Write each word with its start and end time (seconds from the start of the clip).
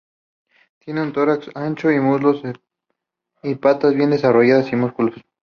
Tiene 0.79 1.03
un 1.03 1.13
tórax 1.13 1.47
ancho, 1.53 1.89
muslos 1.91 2.41
y 3.43 3.53
patas 3.53 3.93
bien 3.93 4.09
desarrollados 4.09 4.73
y 4.73 4.75
musculosos. 4.75 5.21